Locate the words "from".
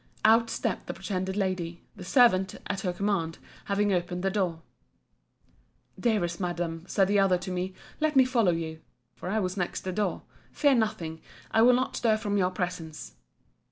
12.17-12.35